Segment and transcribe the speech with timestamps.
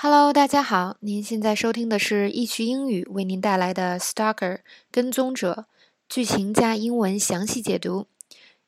[0.00, 4.60] Hello，大家好，您现在收听的是易趣英语为您带来的《Stalker
[4.92, 5.66] 跟踪者》
[6.08, 8.06] 剧情加英文详细解读。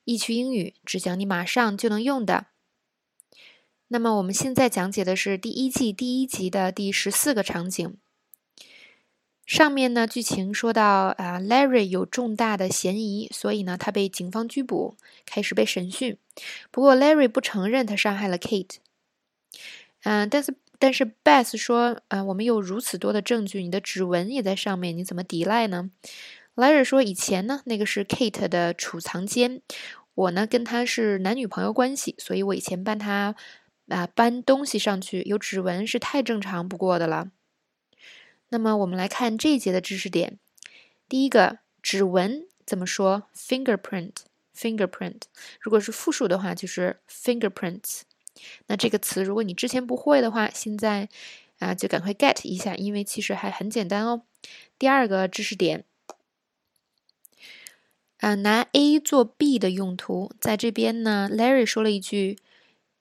[0.02, 2.46] 易趣英语只讲你马上就能用的。
[3.86, 7.96] 那么我们现在讲解的是第一季第一集的第十四个场景。
[9.46, 16.16] 上面呢剧情说到啊，Larry 有重大的嫌疑，所以呢他被警方拘捕，开始被审讯。
[16.72, 18.78] 不过 Larry 不承认他伤害了 Kate。
[20.02, 20.56] 嗯，但是。
[20.80, 25.90] 但是 Beth 说：“呃，我们有如此多的证据，你的指纹也在上面，你怎么抵赖呢
[26.56, 29.60] ？”Larry 说：“以前呢，那个是 Kate 的储藏间，
[30.14, 33.36] 我呢跟他是男女朋友关系，所以我以前帮他
[33.88, 37.30] 啊搬东西上去，有指纹是太正常不过的了。”
[38.48, 40.38] 那么我们来看这一节的知识点。
[41.08, 45.22] 第一个，指纹怎么说？Fingerprint，fingerprint。
[45.60, 48.00] 如果是复数的话，就是 fingerprints。
[48.66, 51.08] 那这个词，如果你之前不会的话，现在
[51.58, 54.22] 啊就赶快 get 一下，因为其实还很简单哦。
[54.78, 55.84] 第二个知识点，
[58.18, 62.38] 啊，拿 A 做 B 的用途，在这边呢，Larry 说了一句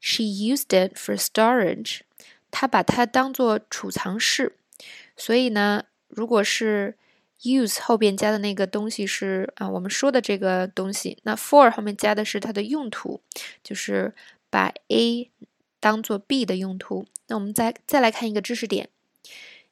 [0.01, 2.01] ，She used it for storage，
[2.51, 4.57] 他把它当做储藏室。
[5.15, 6.95] 所以呢，如果是
[7.43, 13.21] use 后边加的那个东西是啊我们说的这个东西，那 for 后面加的是它的用途，
[13.63, 14.13] 就是。
[14.49, 15.31] 把 A
[15.79, 18.89] 当做 B 的用途，那我们再再来看一个知识点。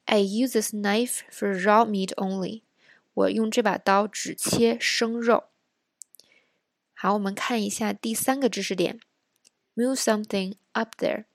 [0.06, 2.62] I use this knife for raw meat only。
[3.14, 5.46] 我用这把刀只切生肉。
[6.94, 9.00] 好，我们看一下第三个知识点。
[9.76, 11.26] Move something up there，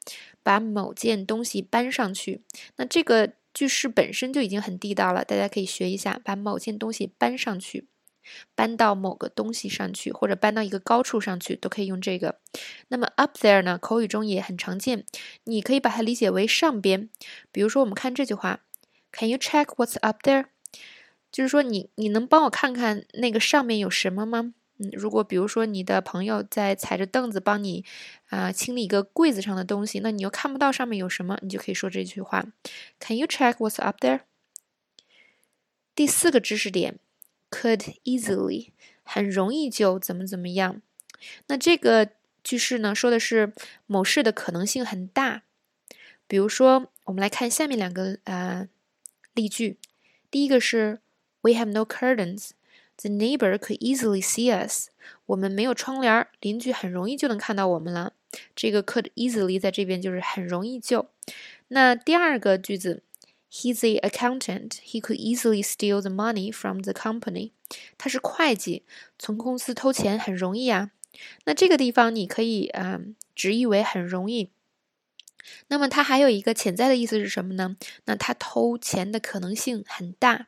[0.43, 2.43] 把某件东西搬上去。
[2.77, 7.87] 那这个句式本身就已经很地道了，大家可以学一下，把某件东西搬上去。
[8.55, 12.39] 搬到某个东西上去，或者搬到一个高处上去，都可以用这个。
[12.89, 13.79] 那么 up there 呢？
[13.79, 15.05] 口语中也很常见，
[15.45, 17.09] 你可以把它理解为上边。
[17.51, 18.61] 比如说，我们看这句话
[19.11, 20.47] ：Can you check what's up there？
[21.31, 24.55] 就是说，你你能帮我看看那个上面有什么吗？
[24.79, 27.85] 嗯，如果比如说你的朋友在踩着凳子帮你
[28.29, 32.47] 啊清理一个柜子上的东西，那你又看不到上面有什么，你就可以说这句话
[32.98, 34.20] ：Can you check what's up there？
[35.95, 36.98] 第四个知识点。
[37.55, 38.70] Could easily
[39.02, 40.80] 很容易就怎么怎么样，
[41.48, 42.08] 那这个
[42.42, 43.52] 句式呢，说的是
[43.86, 45.42] 某事的可能性很大。
[46.27, 48.67] 比如说，我们来看下面两个呃
[49.35, 49.77] 例句。
[50.30, 51.01] 第一个是
[51.42, 52.52] We have no curtains,
[52.96, 54.89] the neighbor could easily see us。
[55.27, 58.14] 我们没有窗帘，邻居很容易就能看到我们了。
[58.57, 61.11] 这个 could easily 在这边就是很容易就。
[61.68, 63.02] 那第二个句子。
[63.55, 64.80] He's a accountant.
[64.83, 67.52] He could easily steal the money from the company.
[67.98, 68.85] 他是会计，
[69.18, 70.90] 从公司偷钱很容易啊。
[71.45, 74.51] 那这个地方你可以嗯直译为很容易。
[75.68, 77.77] 那么它还有一个潜在的意思是什么呢？
[78.07, 80.46] 那他偷钱的可能性很大。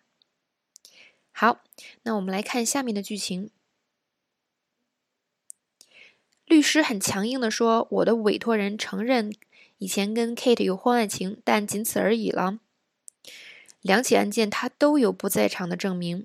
[1.31, 1.63] 好，
[2.05, 3.51] 那我们来看下面的剧情。
[6.47, 9.35] 律师很强硬的说：“我的委托人承认
[9.79, 12.61] 以前跟 Kate 有婚外情，但仅此而已了。”
[13.85, 16.25] 两起案件，他都有不在场的证明。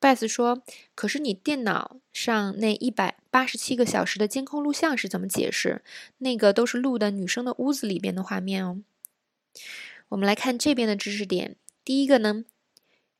[0.00, 0.62] ，Bess 说
[0.94, 5.82] ：“可是你电脑上那一百八十七个小时的监控录像是怎么解释？
[6.18, 8.80] 那个都是录的女生的屋子里边的画面哦。”
[10.10, 11.56] 我们来看这边的知识点。
[11.84, 12.44] 第一个呢，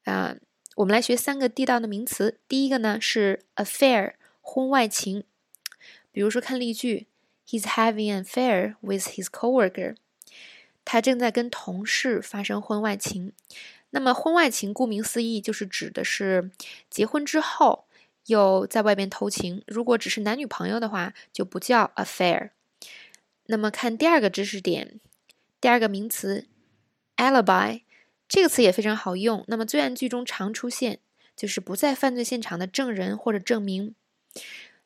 [0.05, 0.37] 啊，
[0.77, 2.39] 我们来学三个地道的名词。
[2.47, 5.25] 第一个呢是 affair，婚外情。
[6.13, 7.09] 比如说看例句
[7.49, 9.97] ：He's having an affair with his coworker。
[10.85, 13.33] 他正在跟同事发生婚外情。
[13.91, 16.51] 那么，婚外情顾名思义就是指的是
[16.89, 17.85] 结婚之后
[18.27, 19.63] 又在外边偷情。
[19.67, 22.51] 如果只是男女朋友的话，就不叫 affair。
[23.47, 24.99] 那么，看第二个知识点，
[25.61, 26.47] 第二个名词
[27.17, 27.83] alibi
[28.27, 29.45] 这个词也非常好用。
[29.49, 31.01] 那么，罪案剧中常出现，
[31.37, 33.95] 就是不在犯罪现场的证人或者证明。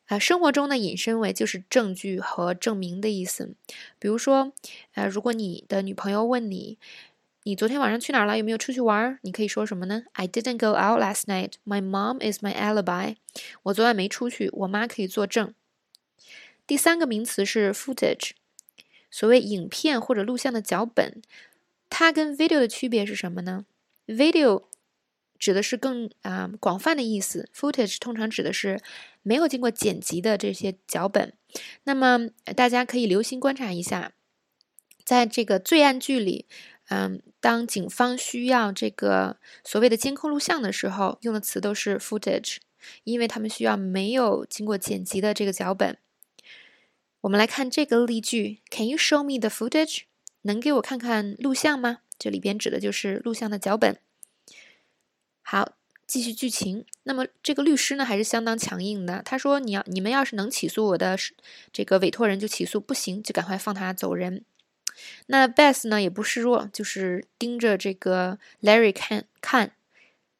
[0.07, 3.53] 啊，生活中呢，引申为就是证据和证明的意思。
[3.99, 4.53] 比如说，
[4.93, 6.77] 呃，如果你的女朋友问你，
[7.43, 8.37] 你昨天晚上去哪了？
[8.37, 9.19] 有没有出去玩？
[9.21, 11.53] 你可以说什么呢？I didn't go out last night.
[11.65, 13.15] My mom is my alibi.
[13.63, 15.53] 我昨晚没出去，我妈可以作证。
[16.65, 18.31] 第三个名词是 footage，
[19.11, 21.21] 所谓影片或者录像的脚本，
[21.89, 23.65] 它跟 video 的区别是什么呢
[24.07, 24.63] ？video
[25.39, 28.81] 指的是更啊广泛的意思，footage 通常指的是
[29.27, 31.33] 没有经过剪辑的这些脚本。
[31.83, 34.13] 那么大家可以留心观察一下，
[35.03, 36.45] 在这个罪案剧里，
[36.87, 42.57] 嗯，当警方需要这个所谓的监控录像的时候，用的词都是 footage，
[43.03, 45.97] 因为他们需要没有经过剪辑的这个脚本。
[47.21, 50.03] 我们来看这个例句：Can you show me the footage？
[50.43, 51.99] 能给我看看录像吗？
[52.17, 53.99] 这里边指的就是录像的脚本。
[55.41, 55.73] 好，
[56.07, 56.85] 继续剧情。
[57.03, 59.21] 那么这个律师呢，还是相当强硬的。
[59.23, 61.17] 他说：“你要你们要是能起诉我的
[61.71, 64.43] 这个委托人就起诉，不行就赶快放他走人。”
[65.27, 69.73] 那 Beth 呢也不示弱，就是盯着这个 Larry 看看。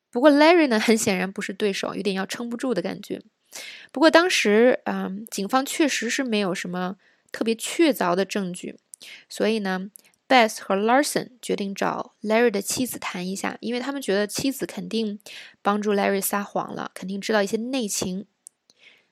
[0.09, 3.21] 不过 Larry 呢，很显然不是对手，有点要撑不住的感觉。
[3.91, 6.95] 不过当时，嗯，警方确实是没有什么
[7.31, 8.77] 特别确凿的证据，
[9.29, 9.91] 所以呢
[10.27, 15.19] ，Beth 和 Larson 决定找 Larry 的妻子谈一下，因为他们觉得妻子肯定
[15.61, 18.25] 帮助 Larry 撒谎了，肯定知道一些内情。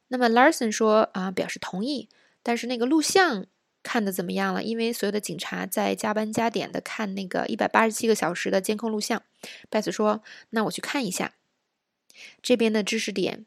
[0.10, 2.10] 那么 Larson 说啊，表示同意，
[2.44, 3.46] 但是那个录像
[3.82, 4.64] 看的怎么样了？
[4.64, 9.24] 因为所有的警察在加班加点的看那个一百八十七个小时的监控录像。
[9.72, 11.34] Beth 说，那我去看一下
[12.42, 13.46] 这边的知识点。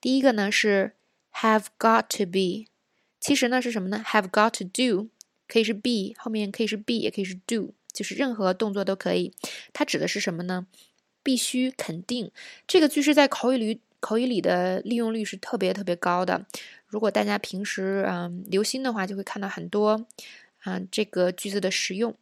[0.00, 0.92] 第一个呢是
[1.32, 2.70] have got to be，
[3.18, 5.08] 其实呢是什么呢？have got to do
[5.54, 9.32] 可以是 be，后面可以是 be，也可以是 do，就是任何动作都可以。
[9.72, 10.66] 它指的是什么呢？
[11.22, 12.32] 必须肯定。
[12.66, 16.44] 这个句式在口语里口语里的利用率是特别特别高的。
[16.88, 20.04] 如果大家平时嗯留心的话，就会看到很多
[20.64, 22.16] 啊这个句子的使用。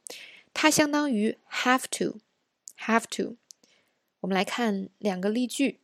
[0.53, 3.37] 它相当于 have to，have to。
[4.21, 5.81] 我们来看两个例句。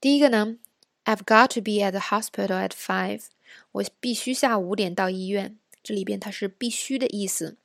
[0.00, 0.58] 第一个呢
[1.04, 3.26] ，I've got to be at the hospital at five。
[3.70, 5.56] 我必须下午五点到医院。
[5.86, 7.56] 这里边它是必须的意思。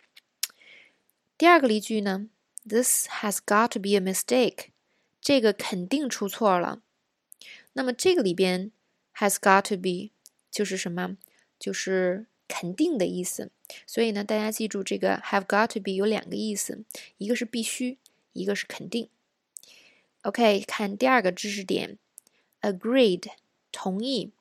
[1.39, 2.29] 第二个例句呢
[2.63, 4.65] ，This has got to be a mistake。
[5.19, 6.83] 这个肯定出错了。
[7.73, 8.71] 那么这个里边
[9.15, 10.11] has got to be
[10.51, 11.17] 就是什么？
[11.59, 13.49] 就是肯定的意思。
[13.87, 16.83] 所以呢，大家记住这个 have got to be 有两个意思，
[17.17, 17.97] 一个是必须，
[18.33, 19.09] 一个是肯定。
[20.21, 21.97] OK，看第二个知识点。
[22.61, 23.31] Agreed，
[23.71, 24.31] 同意。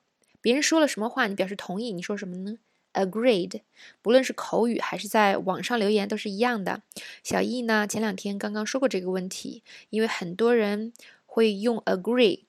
[0.42, 2.58] 别人说了什么话，你表示同意，你说什么呢
[2.92, 3.62] ？Agreed，
[4.02, 6.82] 不论是口语还是在网上留言都是一样的。
[7.22, 10.92] 小易呢，前两天刚刚说过这个问题，因为很多人
[11.26, 12.44] 会用 agree，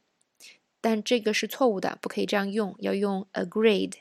[0.81, 3.93] 但这个是错误的，不可以这样用，要用 agreed。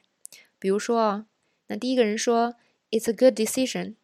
[0.59, 1.27] 比如说，
[1.69, 2.57] 那第一个人说
[2.91, 3.95] It's a good decision，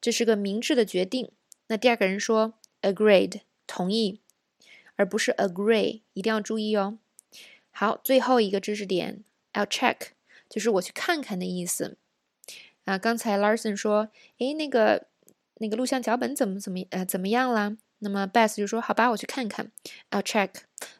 [0.00, 1.30] 这是个明智的决定。
[1.68, 4.20] 那第二个人说 Agreed，同意，
[4.96, 6.98] 而不是 agree，一定要注意哦。
[7.70, 10.10] 好，最后一个知识点，I'll check，
[10.48, 11.98] 就是我去看看的意思。
[12.84, 14.08] 啊，刚才 Larson 说，
[14.38, 15.08] 诶，那个
[15.56, 17.76] 那个录像脚本怎么怎么呃怎么样了？
[17.98, 19.70] 那么 Beth 就说，好吧，我去看看
[20.10, 20.50] ，I'll check。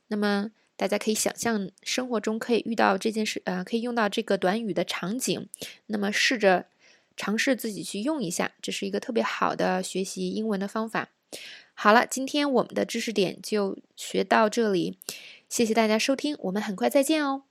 [0.08, 5.48] 那么大家可以想象生活中可以遇到这件事，呃，可以用到这个短语的场景。
[5.86, 6.66] 那么试着
[7.16, 11.08] 尝试自己去用一下，这是一个特别好的学习英文的方法。
[11.72, 14.98] 好了，今天我们的知识点就学到这里。
[15.48, 17.47] 谢谢大家收听，我们很快再见哦。